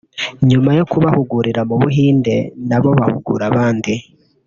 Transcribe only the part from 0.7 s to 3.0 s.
yo kubahugurira mu Buhinde nabo